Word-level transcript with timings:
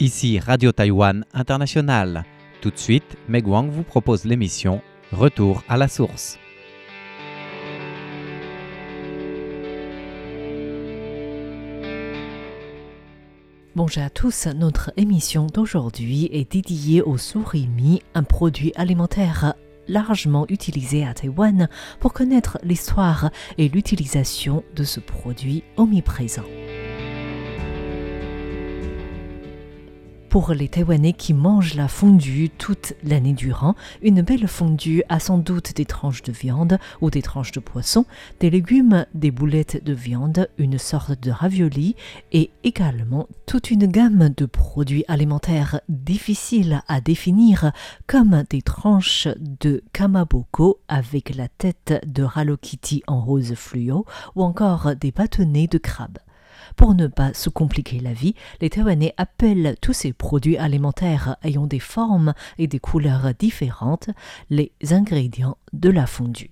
Ici 0.00 0.38
Radio 0.38 0.70
Taïwan 0.70 1.24
International. 1.34 2.22
Tout 2.60 2.70
de 2.70 2.78
suite, 2.78 3.16
Meg 3.26 3.48
Wang 3.48 3.68
vous 3.68 3.82
propose 3.82 4.24
l'émission 4.24 4.80
Retour 5.10 5.64
à 5.68 5.76
la 5.76 5.88
source. 5.88 6.38
Bonjour 13.74 14.04
à 14.04 14.10
tous, 14.10 14.46
notre 14.46 14.92
émission 14.96 15.46
d'aujourd'hui 15.46 16.28
est 16.30 16.52
dédiée 16.52 17.02
au 17.02 17.18
surimi, 17.18 18.00
un 18.14 18.22
produit 18.22 18.70
alimentaire 18.76 19.54
largement 19.88 20.46
utilisé 20.48 21.04
à 21.04 21.12
Taïwan 21.12 21.68
pour 21.98 22.12
connaître 22.12 22.58
l'histoire 22.62 23.30
et 23.56 23.68
l'utilisation 23.68 24.62
de 24.76 24.84
ce 24.84 25.00
produit 25.00 25.64
omniprésent. 25.76 26.44
Pour 30.28 30.52
les 30.52 30.68
Taïwanais 30.68 31.14
qui 31.14 31.32
mangent 31.32 31.74
la 31.74 31.88
fondue 31.88 32.50
toute 32.50 32.92
l'année 33.02 33.32
durant, 33.32 33.74
une 34.02 34.20
belle 34.20 34.46
fondue 34.46 35.02
a 35.08 35.20
sans 35.20 35.38
doute 35.38 35.74
des 35.74 35.86
tranches 35.86 36.22
de 36.22 36.32
viande 36.32 36.78
ou 37.00 37.10
des 37.10 37.22
tranches 37.22 37.52
de 37.52 37.60
poisson, 37.60 38.04
des 38.38 38.50
légumes, 38.50 39.06
des 39.14 39.30
boulettes 39.30 39.82
de 39.82 39.94
viande, 39.94 40.50
une 40.58 40.78
sorte 40.78 41.18
de 41.18 41.30
ravioli 41.30 41.96
et 42.30 42.50
également 42.62 43.26
toute 43.46 43.70
une 43.70 43.86
gamme 43.86 44.28
de 44.36 44.44
produits 44.44 45.04
alimentaires 45.08 45.80
difficiles 45.88 46.82
à 46.88 47.00
définir 47.00 47.72
comme 48.06 48.44
des 48.50 48.60
tranches 48.60 49.28
de 49.38 49.82
kamaboko 49.94 50.78
avec 50.88 51.34
la 51.36 51.48
tête 51.48 52.04
de 52.06 52.26
Hello 52.36 52.58
Kitty 52.58 53.02
en 53.06 53.22
rose 53.22 53.54
fluo 53.54 54.04
ou 54.36 54.42
encore 54.42 54.94
des 54.94 55.10
bâtonnets 55.10 55.68
de 55.68 55.78
crabe. 55.78 56.18
Pour 56.76 56.94
ne 56.94 57.06
pas 57.06 57.34
se 57.34 57.48
compliquer 57.48 58.00
la 58.00 58.12
vie, 58.12 58.34
les 58.60 58.70
Taïwanais 58.70 59.14
appellent 59.16 59.76
tous 59.80 59.92
ces 59.92 60.12
produits 60.12 60.58
alimentaires 60.58 61.36
ayant 61.42 61.66
des 61.66 61.80
formes 61.80 62.34
et 62.58 62.66
des 62.66 62.78
couleurs 62.78 63.32
différentes 63.38 64.10
les 64.50 64.72
ingrédients 64.90 65.58
de 65.72 65.90
la 65.90 66.06
fondue. 66.06 66.50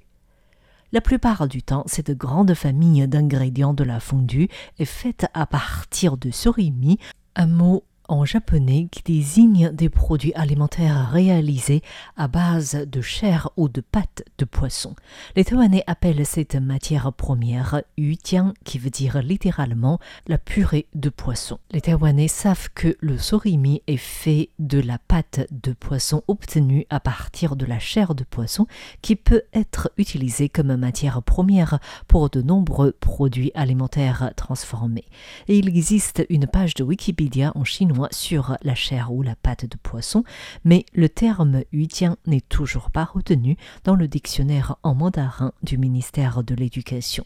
La 0.92 1.00
plupart 1.00 1.48
du 1.48 1.62
temps, 1.62 1.82
cette 1.86 2.12
grande 2.12 2.54
famille 2.54 3.06
d'ingrédients 3.08 3.74
de 3.74 3.84
la 3.84 4.00
fondue 4.00 4.48
est 4.78 4.84
faite 4.84 5.26
à 5.34 5.46
partir 5.46 6.16
de 6.16 6.30
surimi, 6.30 6.98
un 7.34 7.46
mot 7.46 7.84
en 8.08 8.24
japonais 8.24 8.88
qui 8.90 9.02
désigne 9.02 9.70
des 9.70 9.88
produits 9.88 10.34
alimentaires 10.34 11.10
réalisés 11.10 11.82
à 12.16 12.28
base 12.28 12.86
de 12.86 13.00
chair 13.00 13.50
ou 13.56 13.68
de 13.68 13.80
pâte 13.80 14.22
de 14.38 14.44
poisson. 14.44 14.94
Les 15.34 15.44
Taïwanais 15.44 15.84
appellent 15.86 16.24
cette 16.26 16.56
matière 16.56 17.12
première 17.12 17.82
tian 18.22 18.54
qui 18.64 18.78
veut 18.78 18.90
dire 18.90 19.22
littéralement 19.22 19.98
la 20.26 20.38
purée 20.38 20.86
de 20.94 21.08
poisson. 21.08 21.58
Les 21.70 21.80
Taïwanais 21.80 22.28
savent 22.28 22.68
que 22.74 22.96
le 23.00 23.18
surimi 23.18 23.82
est 23.86 23.96
fait 23.96 24.50
de 24.58 24.80
la 24.80 24.98
pâte 24.98 25.46
de 25.50 25.72
poisson 25.72 26.22
obtenue 26.28 26.86
à 26.90 27.00
partir 27.00 27.56
de 27.56 27.66
la 27.66 27.78
chair 27.78 28.14
de 28.14 28.24
poisson 28.24 28.66
qui 29.02 29.16
peut 29.16 29.42
être 29.52 29.90
utilisée 29.96 30.48
comme 30.48 30.76
matière 30.76 31.22
première 31.22 31.78
pour 32.08 32.30
de 32.30 32.42
nombreux 32.42 32.92
produits 32.92 33.52
alimentaires 33.54 34.32
transformés. 34.36 35.06
Et 35.48 35.58
il 35.58 35.68
existe 35.68 36.24
une 36.28 36.46
page 36.46 36.74
de 36.74 36.84
Wikipédia 36.84 37.52
en 37.54 37.64
chinois 37.64 37.95
sur 38.10 38.56
la 38.62 38.74
chair 38.74 39.12
ou 39.12 39.22
la 39.22 39.36
pâte 39.36 39.66
de 39.66 39.76
poisson, 39.76 40.24
mais 40.64 40.84
le 40.92 41.08
terme 41.08 41.62
huitian 41.72 42.16
n'est 42.26 42.40
toujours 42.40 42.90
pas 42.90 43.04
retenu 43.04 43.56
dans 43.84 43.94
le 43.94 44.08
dictionnaire 44.08 44.76
en 44.82 44.94
mandarin 44.94 45.52
du 45.62 45.78
ministère 45.78 46.42
de 46.42 46.54
l'Éducation. 46.54 47.24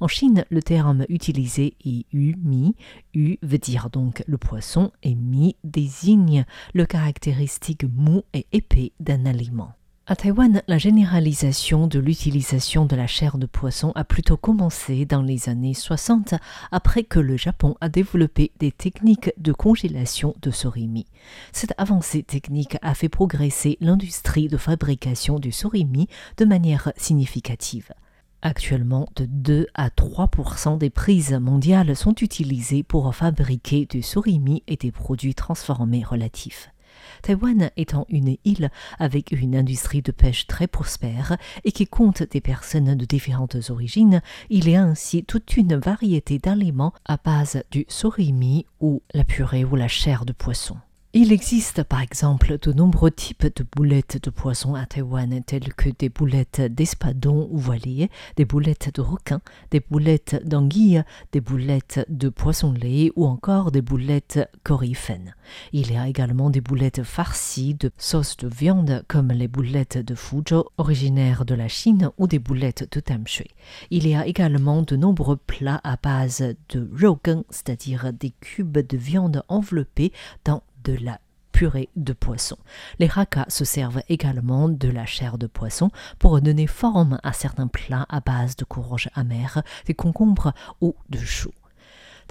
En 0.00 0.08
Chine, 0.08 0.44
le 0.50 0.62
terme 0.62 1.04
utilisé 1.08 1.76
est 1.84 2.06
yu 2.12 2.36
mi. 2.42 2.74
Yu 3.14 3.38
veut 3.42 3.58
dire 3.58 3.90
donc 3.90 4.22
le 4.26 4.38
poisson 4.38 4.92
et 5.02 5.14
mi 5.14 5.56
désigne 5.64 6.44
le 6.74 6.86
caractéristique 6.86 7.84
mou 7.84 8.22
et 8.34 8.46
épais 8.52 8.92
d'un 9.00 9.26
aliment. 9.26 9.74
À 10.10 10.16
Taïwan, 10.16 10.60
la 10.66 10.76
généralisation 10.76 11.86
de 11.86 12.00
l'utilisation 12.00 12.84
de 12.84 12.96
la 12.96 13.06
chair 13.06 13.38
de 13.38 13.46
poisson 13.46 13.92
a 13.94 14.02
plutôt 14.02 14.36
commencé 14.36 15.06
dans 15.06 15.22
les 15.22 15.48
années 15.48 15.72
60 15.72 16.34
après 16.72 17.04
que 17.04 17.20
le 17.20 17.36
Japon 17.36 17.76
a 17.80 17.88
développé 17.88 18.50
des 18.58 18.72
techniques 18.72 19.32
de 19.38 19.52
congélation 19.52 20.34
de 20.42 20.50
surimi. 20.50 21.06
Cette 21.52 21.74
avancée 21.78 22.24
technique 22.24 22.76
a 22.82 22.94
fait 22.94 23.08
progresser 23.08 23.78
l'industrie 23.80 24.48
de 24.48 24.56
fabrication 24.56 25.38
du 25.38 25.52
surimi 25.52 26.08
de 26.38 26.44
manière 26.44 26.92
significative. 26.96 27.92
Actuellement, 28.42 29.08
de 29.14 29.26
2 29.26 29.68
à 29.74 29.90
3% 29.90 30.76
des 30.76 30.90
prises 30.90 31.34
mondiales 31.34 31.94
sont 31.94 32.16
utilisées 32.20 32.82
pour 32.82 33.14
fabriquer 33.14 33.86
du 33.86 34.02
surimi 34.02 34.64
et 34.66 34.76
des 34.76 34.90
produits 34.90 35.36
transformés 35.36 36.02
relatifs. 36.02 36.72
Taïwan 37.22 37.70
étant 37.76 38.06
une 38.08 38.36
île 38.44 38.70
avec 38.98 39.32
une 39.32 39.56
industrie 39.56 40.02
de 40.02 40.12
pêche 40.12 40.46
très 40.46 40.66
prospère 40.66 41.36
et 41.64 41.72
qui 41.72 41.86
compte 41.86 42.22
des 42.22 42.40
personnes 42.40 42.94
de 42.94 43.04
différentes 43.04 43.56
origines, 43.70 44.22
il 44.48 44.68
y 44.68 44.76
a 44.76 44.82
ainsi 44.82 45.24
toute 45.24 45.56
une 45.56 45.76
variété 45.76 46.38
d'aliments 46.38 46.92
à 47.04 47.16
base 47.16 47.62
du 47.70 47.84
surimi 47.88 48.66
ou 48.80 49.02
la 49.14 49.24
purée 49.24 49.64
ou 49.64 49.76
la 49.76 49.88
chair 49.88 50.24
de 50.24 50.32
poisson. 50.32 50.76
Il 51.12 51.32
existe 51.32 51.82
par 51.82 52.02
exemple 52.02 52.56
de 52.62 52.72
nombreux 52.72 53.10
types 53.10 53.52
de 53.56 53.66
boulettes 53.74 54.22
de 54.22 54.30
poisson 54.30 54.76
à 54.76 54.86
Taïwan, 54.86 55.42
telles 55.42 55.74
que 55.74 55.88
des 55.88 56.08
boulettes 56.08 56.60
d'espadon 56.60 57.48
ou 57.50 57.58
voilier, 57.58 58.08
des 58.36 58.44
boulettes 58.44 58.94
de 58.94 59.00
requin, 59.00 59.40
des 59.72 59.80
boulettes 59.80 60.40
d'anguille, 60.46 61.02
des 61.32 61.40
boulettes 61.40 62.06
de 62.08 62.28
poisson-lait 62.28 63.10
ou 63.16 63.26
encore 63.26 63.72
des 63.72 63.82
boulettes 63.82 64.38
coryphènes. 64.62 65.34
Il 65.72 65.90
y 65.90 65.96
a 65.96 66.06
également 66.06 66.48
des 66.48 66.60
boulettes 66.60 67.02
farcies 67.02 67.74
de 67.74 67.90
sauce 67.98 68.36
de 68.36 68.46
viande 68.46 69.02
comme 69.08 69.32
les 69.32 69.48
boulettes 69.48 69.98
de 69.98 70.14
Fuzhou, 70.14 70.62
originaires 70.78 71.44
de 71.44 71.56
la 71.56 71.66
Chine, 71.66 72.12
ou 72.18 72.28
des 72.28 72.38
boulettes 72.38 72.88
de 72.94 73.00
Tamshui. 73.00 73.50
Il 73.90 74.06
y 74.06 74.14
a 74.14 74.28
également 74.28 74.82
de 74.82 74.94
nombreux 74.94 75.38
plats 75.38 75.80
à 75.82 75.96
base 75.96 76.54
de 76.68 76.88
rogan, 76.96 77.42
c'est-à-dire 77.50 78.12
des 78.12 78.30
cubes 78.30 78.78
de 78.78 78.96
viande 78.96 79.42
enveloppés 79.48 80.12
dans 80.44 80.62
de 80.84 80.96
la 81.00 81.20
purée 81.52 81.88
de 81.96 82.12
poisson. 82.12 82.56
Les 82.98 83.06
rakas 83.06 83.46
se 83.48 83.64
servent 83.64 84.02
également 84.08 84.68
de 84.68 84.88
la 84.88 85.06
chair 85.06 85.38
de 85.38 85.46
poisson 85.46 85.90
pour 86.18 86.40
donner 86.40 86.66
forme 86.66 87.18
à 87.22 87.32
certains 87.32 87.66
plats 87.66 88.06
à 88.08 88.20
base 88.20 88.56
de 88.56 88.64
courges 88.64 89.10
amères, 89.14 89.62
des 89.86 89.94
concombres 89.94 90.52
ou 90.80 90.94
de 91.08 91.18
choux. 91.18 91.52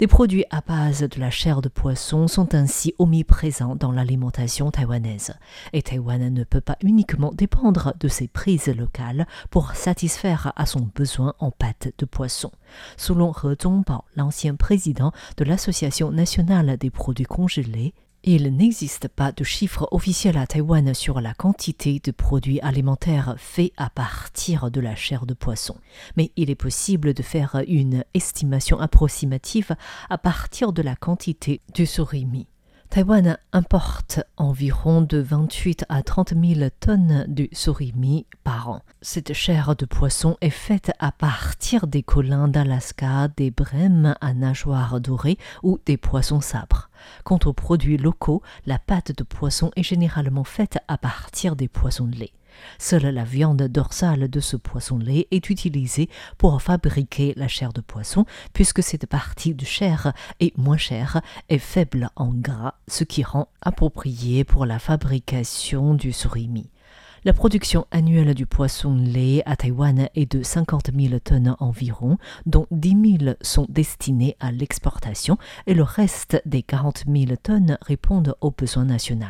Des 0.00 0.06
produits 0.06 0.46
à 0.48 0.62
base 0.62 1.02
de 1.02 1.20
la 1.20 1.28
chair 1.28 1.60
de 1.60 1.68
poisson 1.68 2.26
sont 2.26 2.54
ainsi 2.54 2.94
omniprésents 2.98 3.76
dans 3.76 3.92
l'alimentation 3.92 4.70
taïwanaise. 4.70 5.34
Et 5.74 5.82
Taïwan 5.82 6.32
ne 6.32 6.42
peut 6.42 6.62
pas 6.62 6.78
uniquement 6.82 7.32
dépendre 7.34 7.92
de 8.00 8.08
ses 8.08 8.26
prises 8.26 8.74
locales 8.74 9.26
pour 9.50 9.72
satisfaire 9.72 10.54
à 10.56 10.64
son 10.64 10.88
besoin 10.94 11.34
en 11.38 11.50
pâte 11.50 11.92
de 11.98 12.06
poisson. 12.06 12.50
Selon 12.96 13.32
He 13.32 13.54
Zhongbao, 13.60 14.04
l'ancien 14.16 14.54
président 14.54 15.12
de 15.36 15.44
l'Association 15.44 16.10
nationale 16.10 16.78
des 16.78 16.88
produits 16.88 17.26
congelés, 17.26 17.92
il 18.24 18.54
n'existe 18.54 19.08
pas 19.08 19.32
de 19.32 19.44
chiffre 19.44 19.88
officiel 19.92 20.36
à 20.36 20.46
Taïwan 20.46 20.92
sur 20.94 21.20
la 21.20 21.34
quantité 21.34 22.00
de 22.02 22.10
produits 22.10 22.60
alimentaires 22.60 23.34
faits 23.38 23.72
à 23.76 23.88
partir 23.90 24.70
de 24.70 24.80
la 24.80 24.94
chair 24.94 25.26
de 25.26 25.34
poisson, 25.34 25.76
mais 26.16 26.30
il 26.36 26.50
est 26.50 26.54
possible 26.54 27.14
de 27.14 27.22
faire 27.22 27.62
une 27.66 28.04
estimation 28.14 28.78
approximative 28.78 29.74
à 30.10 30.18
partir 30.18 30.72
de 30.72 30.82
la 30.82 30.96
quantité 30.96 31.60
du 31.74 31.86
surimi. 31.86 32.46
Taïwan 32.90 33.38
importe 33.52 34.20
environ 34.36 35.00
de 35.00 35.18
28 35.18 35.84
à 35.88 36.02
30 36.02 36.34
000 36.34 36.70
tonnes 36.80 37.24
de 37.28 37.48
surimi 37.52 38.26
par 38.42 38.68
an. 38.68 38.82
Cette 39.00 39.32
chair 39.32 39.76
de 39.76 39.86
poisson 39.86 40.36
est 40.40 40.50
faite 40.50 40.90
à 40.98 41.12
partir 41.12 41.86
des 41.86 42.02
collins 42.02 42.48
d'Alaska, 42.48 43.28
des 43.36 43.52
brèmes 43.52 44.16
à 44.20 44.34
nageoires 44.34 45.00
dorées 45.00 45.38
ou 45.62 45.78
des 45.86 45.96
poissons 45.96 46.40
sabres. 46.40 46.89
Quant 47.24 47.38
aux 47.44 47.52
produits 47.52 47.96
locaux, 47.96 48.42
la 48.66 48.78
pâte 48.78 49.16
de 49.16 49.24
poisson 49.24 49.70
est 49.76 49.82
généralement 49.82 50.44
faite 50.44 50.78
à 50.88 50.98
partir 50.98 51.56
des 51.56 51.68
poissons 51.68 52.06
de 52.06 52.16
lait. 52.16 52.32
Seule 52.78 53.06
la 53.06 53.24
viande 53.24 53.62
dorsale 53.62 54.28
de 54.28 54.40
ce 54.40 54.56
poisson-lait 54.56 55.28
est 55.30 55.50
utilisée 55.50 56.08
pour 56.38 56.60
fabriquer 56.60 57.32
la 57.36 57.48
chair 57.48 57.72
de 57.72 57.80
poisson, 57.80 58.24
puisque 58.52 58.82
cette 58.82 59.06
partie 59.06 59.54
de 59.54 59.64
chair 59.64 60.12
est 60.40 60.56
moins 60.58 60.76
chère 60.76 61.20
et 61.48 61.58
faible 61.58 62.10
en 62.16 62.32
gras, 62.32 62.74
ce 62.88 63.04
qui 63.04 63.22
rend 63.22 63.48
approprié 63.62 64.44
pour 64.44 64.66
la 64.66 64.78
fabrication 64.78 65.94
du 65.94 66.12
surimi. 66.12 66.70
La 67.22 67.34
production 67.34 67.86
annuelle 67.90 68.32
du 68.32 68.46
poisson 68.46 68.96
lait 68.96 69.42
à 69.44 69.54
Taïwan 69.54 70.08
est 70.14 70.32
de 70.32 70.42
50 70.42 70.88
000 70.98 71.18
tonnes 71.18 71.54
environ, 71.60 72.16
dont 72.46 72.66
10 72.70 73.18
000 73.18 73.34
sont 73.42 73.66
destinées 73.68 74.38
à 74.40 74.50
l'exportation 74.50 75.36
et 75.66 75.74
le 75.74 75.82
reste 75.82 76.40
des 76.46 76.62
40 76.62 77.04
000 77.06 77.36
tonnes 77.42 77.76
répondent 77.82 78.34
aux 78.40 78.50
besoins 78.50 78.86
nationaux. 78.86 79.26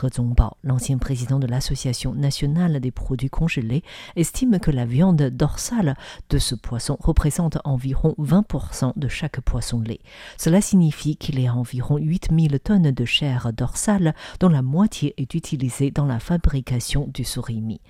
He 0.00 0.06
Zongbao, 0.14 0.52
l'ancien 0.62 0.98
président 0.98 1.40
de 1.40 1.48
l'Association 1.48 2.14
nationale 2.14 2.78
des 2.78 2.92
produits 2.92 3.28
congelés, 3.28 3.82
estime 4.14 4.60
que 4.60 4.70
la 4.70 4.86
viande 4.86 5.22
dorsale 5.22 5.96
de 6.30 6.38
ce 6.38 6.54
poisson 6.54 6.96
représente 7.00 7.58
environ 7.64 8.14
20% 8.20 8.92
de 8.94 9.08
chaque 9.08 9.40
poisson 9.40 9.80
lait. 9.80 9.98
Cela 10.38 10.60
signifie 10.60 11.16
qu'il 11.16 11.40
y 11.40 11.48
a 11.48 11.54
environ 11.54 11.96
8 11.96 12.28
000 12.30 12.58
tonnes 12.62 12.92
de 12.92 13.04
chair 13.04 13.52
dorsale, 13.52 14.14
dont 14.38 14.48
la 14.48 14.62
moitié 14.62 15.14
est 15.16 15.34
utilisée 15.34 15.90
dans 15.90 16.06
la 16.06 16.20
fabrication 16.20 17.10
du 17.16 17.24
surimi. 17.24 17.80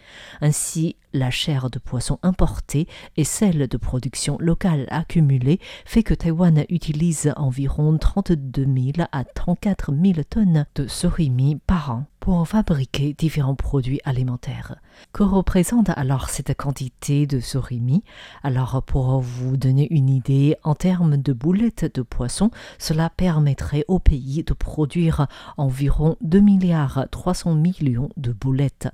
Ainsi, 0.40 0.96
la 1.12 1.30
chair 1.30 1.68
de 1.68 1.78
poisson 1.78 2.18
importée 2.22 2.86
et 3.16 3.24
celle 3.24 3.66
de 3.66 3.76
production 3.76 4.36
locale 4.38 4.86
accumulée 4.90 5.58
fait 5.84 6.04
que 6.04 6.14
Taïwan 6.14 6.64
utilise 6.68 7.32
environ 7.36 7.98
32 7.98 8.64
000 8.64 9.08
à 9.10 9.24
34 9.24 9.92
000 9.92 10.14
tonnes 10.28 10.66
de 10.76 10.86
surimi 10.86 11.58
par 11.66 11.90
an 11.90 12.04
pour 12.20 12.46
fabriquer 12.46 13.14
différents 13.16 13.54
produits 13.54 14.00
alimentaires. 14.04 14.76
Que 15.12 15.22
représente 15.22 15.90
alors 15.90 16.28
cette 16.28 16.56
quantité 16.56 17.26
de 17.26 17.40
surimi? 17.40 18.02
Alors 18.42 18.82
pour 18.82 19.20
vous 19.20 19.56
donner 19.56 19.86
une 19.92 20.08
idée, 20.08 20.56
en 20.64 20.74
termes 20.74 21.16
de 21.16 21.32
boulettes 21.32 21.94
de 21.94 22.02
poisson, 22.02 22.50
cela 22.78 23.10
permettrait 23.10 23.84
au 23.88 23.98
pays 23.98 24.42
de 24.42 24.54
produire 24.54 25.28
environ 25.56 26.16
2 26.20 26.40
milliards 26.40 27.06
300 27.10 27.54
millions 27.54 28.10
de 28.16 28.32
boulettes 28.32 28.88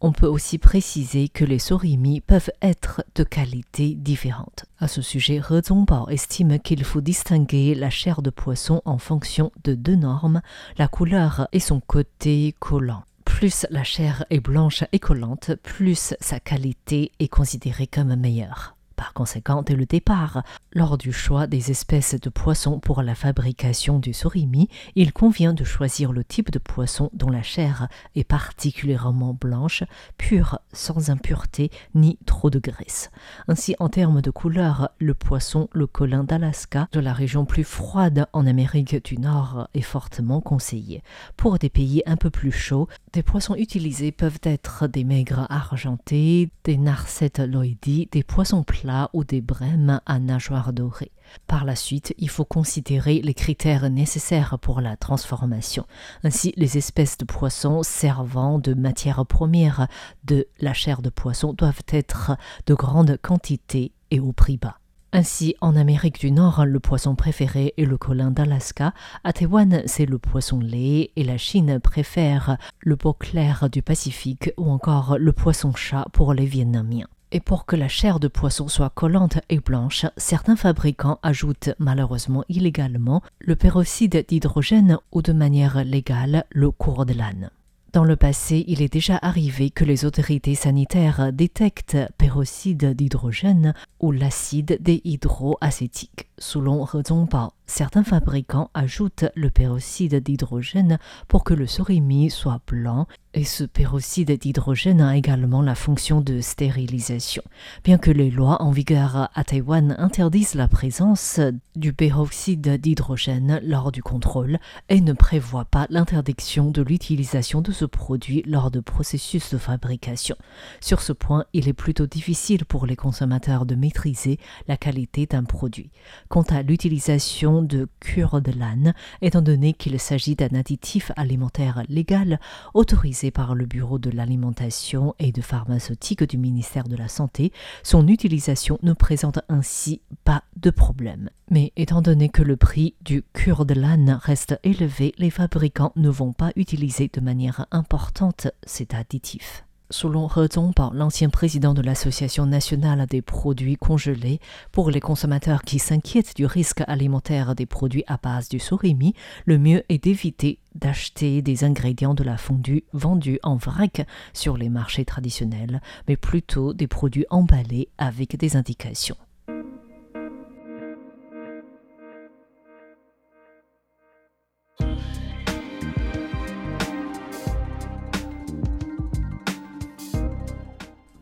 On 0.00 0.12
peut 0.12 0.26
aussi 0.26 0.58
préciser 0.58 1.28
que 1.28 1.46
les 1.46 1.58
surimi 1.58 2.20
peuvent 2.20 2.50
être 2.60 3.02
de 3.14 3.24
qualité 3.24 3.94
différente. 3.94 4.66
À 4.78 4.86
ce 4.86 5.00
sujet, 5.00 5.40
He 5.48 5.62
estime 6.10 6.58
qu'il 6.58 6.84
faut 6.84 7.00
distinguer 7.00 7.74
la 7.74 7.88
chair 7.90 8.20
de 8.20 8.30
poisson 8.30 8.82
en 8.84 8.98
fonction 8.98 9.50
de 9.64 9.74
deux 9.74 9.94
normes, 9.94 10.42
la 10.76 10.88
couleur 10.88 11.48
et 11.52 11.60
son 11.60 11.80
côté 11.80 12.54
collant. 12.58 13.04
Plus 13.24 13.66
la 13.70 13.82
chair 13.82 14.26
est 14.28 14.40
blanche 14.40 14.84
et 14.92 14.98
collante, 14.98 15.52
plus 15.62 16.14
sa 16.20 16.38
qualité 16.38 17.10
est 17.18 17.28
considérée 17.28 17.86
comme 17.86 18.14
meilleure. 18.14 18.73
Par 18.96 19.12
conséquent, 19.12 19.62
dès 19.62 19.74
le 19.74 19.86
départ, 19.86 20.44
lors 20.72 20.96
du 20.98 21.12
choix 21.12 21.46
des 21.46 21.70
espèces 21.72 22.14
de 22.14 22.30
poissons 22.30 22.78
pour 22.78 23.02
la 23.02 23.16
fabrication 23.16 23.98
du 23.98 24.12
surimi, 24.12 24.68
il 24.94 25.12
convient 25.12 25.52
de 25.52 25.64
choisir 25.64 26.12
le 26.12 26.22
type 26.22 26.50
de 26.52 26.60
poisson 26.60 27.10
dont 27.12 27.30
la 27.30 27.42
chair 27.42 27.88
est 28.14 28.24
particulièrement 28.24 29.34
blanche, 29.34 29.82
pure, 30.16 30.60
sans 30.72 31.10
impureté 31.10 31.70
ni 31.94 32.18
trop 32.24 32.50
de 32.50 32.60
graisse. 32.60 33.10
Ainsi, 33.48 33.74
en 33.80 33.88
termes 33.88 34.20
de 34.20 34.30
couleur, 34.30 34.90
le 34.98 35.14
poisson, 35.14 35.68
le 35.72 35.88
colin 35.88 36.22
d'Alaska, 36.22 36.88
de 36.92 37.00
la 37.00 37.12
région 37.12 37.44
plus 37.44 37.64
froide 37.64 38.26
en 38.32 38.46
Amérique 38.46 39.04
du 39.04 39.18
Nord, 39.18 39.68
est 39.74 39.80
fortement 39.80 40.40
conseillé. 40.40 41.02
Pour 41.36 41.58
des 41.58 41.70
pays 41.70 42.02
un 42.06 42.16
peu 42.16 42.30
plus 42.30 42.52
chauds, 42.52 42.88
des 43.12 43.22
poissons 43.24 43.56
utilisés 43.56 44.12
peuvent 44.12 44.40
être 44.44 44.86
des 44.86 45.04
maigres 45.04 45.46
argentés, 45.50 46.50
des 46.62 46.76
narcettes 46.76 47.40
loidi, 47.40 48.08
des 48.12 48.22
poissons 48.22 48.62
plats 48.62 48.83
ou 49.12 49.24
des 49.24 49.40
brèmes 49.40 50.00
à 50.06 50.18
nageoires 50.18 50.72
dorées. 50.72 51.12
Par 51.46 51.64
la 51.64 51.76
suite, 51.76 52.14
il 52.18 52.28
faut 52.28 52.44
considérer 52.44 53.20
les 53.22 53.34
critères 53.34 53.88
nécessaires 53.90 54.58
pour 54.58 54.80
la 54.80 54.96
transformation. 54.96 55.86
Ainsi, 56.22 56.52
les 56.56 56.78
espèces 56.78 57.18
de 57.18 57.24
poissons 57.24 57.82
servant 57.82 58.58
de 58.58 58.74
matière 58.74 59.24
première 59.26 59.88
de 60.24 60.46
la 60.60 60.72
chair 60.72 61.02
de 61.02 61.10
poisson 61.10 61.52
doivent 61.52 61.82
être 61.88 62.36
de 62.66 62.74
grande 62.74 63.18
quantité 63.20 63.92
et 64.10 64.20
au 64.20 64.32
prix 64.32 64.56
bas. 64.56 64.78
Ainsi, 65.16 65.54
en 65.60 65.76
Amérique 65.76 66.18
du 66.18 66.32
Nord, 66.32 66.66
le 66.66 66.80
poisson 66.80 67.14
préféré 67.14 67.72
est 67.78 67.84
le 67.84 67.96
colin 67.96 68.32
d'Alaska. 68.32 68.92
À 69.22 69.32
Taïwan, 69.32 69.82
c'est 69.86 70.06
le 70.06 70.18
poisson 70.18 70.58
lait 70.58 71.12
et 71.14 71.22
la 71.22 71.38
Chine 71.38 71.78
préfère 71.78 72.56
le 72.80 72.96
beau 72.96 73.12
clair 73.12 73.70
du 73.70 73.80
Pacifique 73.80 74.50
ou 74.56 74.68
encore 74.68 75.16
le 75.16 75.32
poisson 75.32 75.72
chat 75.72 76.06
pour 76.12 76.34
les 76.34 76.46
Vietnamiens. 76.46 77.06
Et 77.34 77.40
pour 77.40 77.66
que 77.66 77.74
la 77.74 77.88
chair 77.88 78.20
de 78.20 78.28
poisson 78.28 78.68
soit 78.68 78.90
collante 78.90 79.40
et 79.48 79.58
blanche, 79.58 80.06
certains 80.16 80.54
fabricants 80.54 81.18
ajoutent 81.24 81.70
malheureusement 81.80 82.44
illégalement 82.48 83.22
le 83.40 83.56
peroxyde 83.56 84.24
d'hydrogène 84.28 84.98
ou 85.10 85.20
de 85.20 85.32
manière 85.32 85.82
légale 85.82 86.44
le 86.50 86.70
cours 86.70 87.04
de 87.04 87.12
l'âne. 87.12 87.50
Dans 87.92 88.04
le 88.04 88.14
passé, 88.14 88.64
il 88.68 88.82
est 88.82 88.92
déjà 88.92 89.18
arrivé 89.20 89.70
que 89.70 89.84
les 89.84 90.04
autorités 90.04 90.54
sanitaires 90.54 91.32
détectent 91.32 91.98
peroxyde 92.18 92.94
d'hydrogène 92.94 93.74
ou 93.98 94.12
l'acide 94.12 94.78
déhydroacétique. 94.80 96.28
Selon 96.38 96.84
He 96.86 97.02
Zongbao, 97.06 97.52
certains 97.66 98.02
fabricants 98.02 98.70
ajoutent 98.74 99.26
le 99.36 99.50
peroxyde 99.50 100.16
d'hydrogène 100.16 100.98
pour 101.28 101.44
que 101.44 101.54
le 101.54 101.66
surimi 101.66 102.28
soit 102.28 102.60
blanc 102.66 103.06
et 103.34 103.44
ce 103.44 103.64
peroxyde 103.64 104.30
d'hydrogène 104.30 105.00
a 105.00 105.16
également 105.16 105.60
la 105.60 105.74
fonction 105.74 106.20
de 106.20 106.40
stérilisation. 106.40 107.42
Bien 107.82 107.98
que 107.98 108.10
les 108.10 108.30
lois 108.30 108.62
en 108.62 108.70
vigueur 108.70 109.28
à 109.34 109.44
Taïwan 109.44 109.96
interdisent 109.98 110.54
la 110.54 110.68
présence 110.68 111.40
du 111.74 111.92
peroxyde 111.92 112.80
d'hydrogène 112.80 113.60
lors 113.64 113.90
du 113.90 114.02
contrôle 114.02 114.58
et 114.88 115.00
ne 115.00 115.12
prévoient 115.12 115.64
pas 115.64 115.86
l'interdiction 115.90 116.70
de 116.70 116.82
l'utilisation 116.82 117.60
de 117.60 117.72
ce 117.72 117.84
produit 117.84 118.44
lors 118.46 118.70
de 118.70 118.80
processus 118.80 119.52
de 119.52 119.58
fabrication. 119.58 120.36
Sur 120.80 121.00
ce 121.00 121.12
point, 121.12 121.44
il 121.52 121.68
est 121.68 121.72
plutôt 121.72 122.06
difficile 122.06 122.64
pour 122.64 122.86
les 122.86 122.96
consommateurs 122.96 123.66
de 123.66 123.74
maîtriser 123.74 124.38
la 124.68 124.76
qualité 124.76 125.26
d'un 125.26 125.44
produit. 125.44 125.90
Quant 126.34 126.42
à 126.42 126.62
l'utilisation 126.62 127.62
de 127.62 127.86
cure 128.00 128.42
de 128.42 128.50
l'âne, 128.50 128.92
étant 129.22 129.40
donné 129.40 129.72
qu'il 129.72 130.00
s'agit 130.00 130.34
d'un 130.34 130.48
additif 130.58 131.12
alimentaire 131.14 131.84
légal 131.88 132.40
autorisé 132.74 133.30
par 133.30 133.54
le 133.54 133.66
Bureau 133.66 134.00
de 134.00 134.10
l'alimentation 134.10 135.14
et 135.20 135.30
de 135.30 135.40
pharmaceutique 135.40 136.24
du 136.24 136.36
ministère 136.36 136.88
de 136.88 136.96
la 136.96 137.06
Santé, 137.06 137.52
son 137.84 138.08
utilisation 138.08 138.80
ne 138.82 138.94
présente 138.94 139.38
ainsi 139.48 140.00
pas 140.24 140.42
de 140.56 140.70
problème. 140.70 141.30
Mais 141.52 141.72
étant 141.76 142.02
donné 142.02 142.28
que 142.28 142.42
le 142.42 142.56
prix 142.56 142.96
du 143.04 143.22
cure 143.32 143.64
de 143.64 143.74
l'âne 143.74 144.18
reste 144.20 144.58
élevé, 144.64 145.14
les 145.18 145.30
fabricants 145.30 145.92
ne 145.94 146.08
vont 146.08 146.32
pas 146.32 146.50
utiliser 146.56 147.08
de 147.14 147.20
manière 147.20 147.66
importante 147.70 148.48
cet 148.66 148.92
additif. 148.92 149.63
Selon 149.90 150.28
He 150.28 150.48
Zongbao, 150.50 150.92
l'ancien 150.94 151.28
président 151.28 151.74
de 151.74 151.82
l'Association 151.82 152.46
nationale 152.46 153.06
des 153.06 153.20
produits 153.20 153.76
congelés, 153.76 154.40
pour 154.72 154.90
les 154.90 155.00
consommateurs 155.00 155.62
qui 155.62 155.78
s'inquiètent 155.78 156.34
du 156.36 156.46
risque 156.46 156.82
alimentaire 156.86 157.54
des 157.54 157.66
produits 157.66 158.02
à 158.06 158.16
base 158.16 158.48
du 158.48 158.58
surimi, 158.58 159.14
le 159.44 159.58
mieux 159.58 159.84
est 159.90 160.02
d'éviter 160.02 160.58
d'acheter 160.74 161.42
des 161.42 161.64
ingrédients 161.64 162.14
de 162.14 162.24
la 162.24 162.38
fondue 162.38 162.84
vendus 162.94 163.38
en 163.42 163.56
vrac 163.56 164.06
sur 164.32 164.56
les 164.56 164.70
marchés 164.70 165.04
traditionnels, 165.04 165.82
mais 166.08 166.16
plutôt 166.16 166.72
des 166.72 166.88
produits 166.88 167.26
emballés 167.28 167.90
avec 167.98 168.38
des 168.38 168.56
indications. 168.56 169.16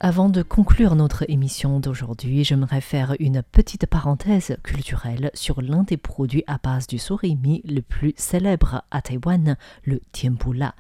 Avant 0.04 0.28
de 0.28 0.42
conclure 0.42 0.96
notre 0.96 1.24
émission 1.30 1.78
d'aujourd'hui, 1.78 2.42
j'aimerais 2.42 2.80
faire 2.80 3.14
une 3.20 3.40
petite 3.40 3.86
parenthèse 3.86 4.56
culturelle 4.64 5.30
sur 5.32 5.62
l'un 5.62 5.84
des 5.84 5.96
produits 5.96 6.42
à 6.48 6.58
base 6.58 6.88
du 6.88 6.98
surimi 6.98 7.62
le 7.64 7.82
plus 7.82 8.12
célèbre 8.16 8.82
à 8.90 9.00
Taïwan, 9.00 9.56
le 9.84 10.00
tiempula. 10.10 10.74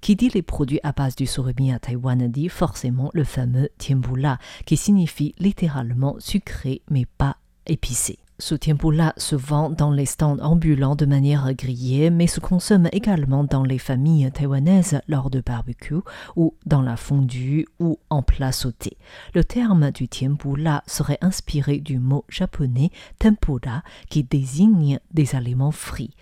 Qui 0.00 0.14
dit 0.14 0.28
les 0.28 0.42
produits 0.42 0.78
à 0.84 0.92
base 0.92 1.16
du 1.16 1.26
surimi 1.26 1.72
à 1.72 1.80
Taïwan 1.80 2.30
dit 2.30 2.48
forcément 2.48 3.10
le 3.14 3.24
fameux 3.24 3.68
tiempula, 3.78 4.38
qui 4.64 4.76
signifie 4.76 5.34
littéralement 5.40 6.14
sucré 6.20 6.82
mais 6.88 7.04
pas 7.04 7.36
épicé. 7.66 8.20
Ce 8.40 8.54
tempura 8.54 9.14
se 9.16 9.34
vend 9.34 9.68
dans 9.68 9.90
les 9.90 10.06
stands 10.06 10.38
ambulants 10.38 10.94
de 10.94 11.06
manière 11.06 11.52
grillée, 11.54 12.08
mais 12.10 12.28
se 12.28 12.38
consomme 12.38 12.88
également 12.92 13.42
dans 13.42 13.64
les 13.64 13.78
familles 13.78 14.30
taïwanaises 14.30 15.00
lors 15.08 15.28
de 15.28 15.40
barbecue 15.40 16.02
ou 16.36 16.54
dans 16.64 16.80
la 16.80 16.96
fondue 16.96 17.66
ou 17.80 17.98
en 18.10 18.22
plat 18.22 18.52
sauté. 18.52 18.96
Le 19.34 19.42
terme 19.42 19.90
du 19.90 20.06
tempura 20.06 20.84
serait 20.86 21.18
inspiré 21.20 21.78
du 21.78 21.98
mot 21.98 22.24
japonais 22.28 22.92
tempura 23.18 23.82
qui 24.08 24.22
désigne 24.22 25.00
des 25.12 25.34
aliments 25.34 25.72
frits. 25.72 26.14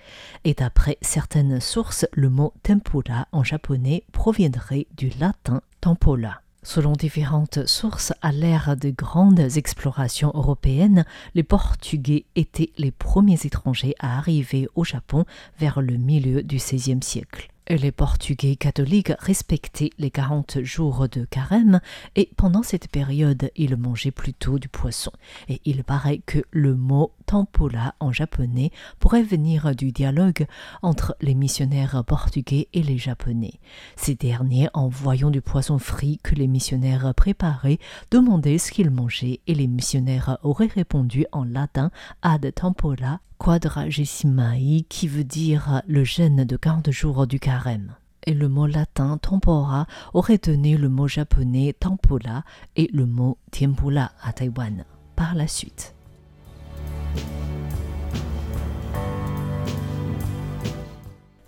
Et 0.44 0.54
d'après 0.54 0.96
certaines 1.02 1.60
sources, 1.60 2.06
le 2.12 2.30
mot 2.30 2.54
tempura 2.62 3.28
en 3.32 3.44
japonais 3.44 4.04
proviendrait 4.12 4.86
du 4.96 5.10
latin 5.20 5.60
tempola. 5.82 6.40
Selon 6.66 6.94
différentes 6.94 7.64
sources, 7.68 8.12
à 8.22 8.32
l'ère 8.32 8.76
des 8.76 8.92
grandes 8.92 9.38
explorations 9.38 10.32
européennes, 10.34 11.04
les 11.36 11.44
Portugais 11.44 12.24
étaient 12.34 12.72
les 12.76 12.90
premiers 12.90 13.38
étrangers 13.44 13.94
à 14.00 14.18
arriver 14.18 14.68
au 14.74 14.82
Japon 14.82 15.26
vers 15.60 15.80
le 15.80 15.96
milieu 15.96 16.42
du 16.42 16.56
XVIe 16.56 16.98
siècle. 17.02 17.52
Les 17.68 17.92
Portugais 17.92 18.56
catholiques 18.56 19.12
respectaient 19.18 19.90
les 19.98 20.10
40 20.10 20.62
jours 20.62 21.08
de 21.08 21.24
carême 21.24 21.80
et 22.14 22.30
pendant 22.36 22.62
cette 22.62 22.88
période, 22.88 23.50
ils 23.56 23.76
mangeaient 23.76 24.10
plutôt 24.10 24.58
du 24.58 24.68
poisson. 24.68 25.10
Et 25.48 25.60
il 25.64 25.82
paraît 25.82 26.22
que 26.24 26.38
le 26.50 26.74
mot 26.74 27.12
tampola 27.26 27.94
en 27.98 28.12
japonais 28.12 28.70
pourrait 29.00 29.22
venir 29.22 29.74
du 29.74 29.90
dialogue 29.92 30.46
entre 30.82 31.16
les 31.20 31.34
missionnaires 31.34 32.04
portugais 32.06 32.68
et 32.72 32.82
les 32.82 32.98
japonais. 32.98 33.54
Ces 33.96 34.14
derniers, 34.14 34.68
en 34.72 34.88
voyant 34.88 35.30
du 35.30 35.40
poisson 35.40 35.78
frit 35.78 36.20
que 36.22 36.34
les 36.34 36.46
missionnaires 36.46 37.12
préparaient, 37.14 37.78
demandaient 38.10 38.58
ce 38.58 38.70
qu'ils 38.70 38.90
mangeaient 38.90 39.40
et 39.46 39.54
les 39.54 39.66
missionnaires 39.66 40.38
auraient 40.42 40.66
répondu 40.66 41.26
en 41.32 41.44
latin 41.44 41.90
ad 42.22 42.52
tampola 42.54 43.20
quadragesimai 43.38 44.84
qui 44.88 45.08
veut 45.08 45.24
dire 45.24 45.82
le 45.86 46.04
jeûne 46.04 46.44
de 46.44 46.56
40 46.56 46.90
jours 46.90 47.26
du 47.26 47.38
carême. 47.38 47.94
Et 48.24 48.34
le 48.34 48.48
mot 48.48 48.66
latin 48.66 49.18
tempora 49.18 49.86
aurait 50.12 50.38
donné 50.38 50.76
le 50.76 50.88
mot 50.88 51.06
japonais 51.06 51.74
tempola 51.78 52.42
et 52.74 52.90
le 52.92 53.06
mot 53.06 53.38
tempura 53.52 54.10
à 54.22 54.32
Taïwan 54.32 54.84
par 55.14 55.34
la 55.34 55.46
suite. 55.46 55.94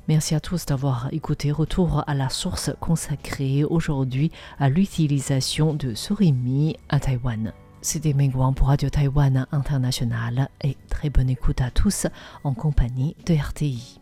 Merci 0.09 0.35
à 0.35 0.41
tous 0.41 0.65
d'avoir 0.65 1.13
écouté. 1.13 1.53
Retour 1.53 2.03
à 2.07 2.15
la 2.15 2.31
source 2.31 2.71
consacrée 2.81 3.63
aujourd'hui 3.65 4.33
à 4.59 4.71
l'utilisation 4.71 5.75
de 5.75 5.95
surimi 5.95 6.77
à 6.89 6.99
Taïwan. 6.99 7.53
C'était 7.81 8.13
Mengwang 8.13 8.55
pour 8.55 8.69
Radio 8.69 8.91
Taïwan 8.91 9.47
International 9.53 10.49
et 10.63 10.77
très 10.91 11.11
bonne 11.11 11.31
écoute 11.31 11.61
à 11.61 11.71
tous 11.71 12.07
en 12.43 12.53
compagnie 12.53 13.15
de 13.27 13.35
RTI. 13.35 14.01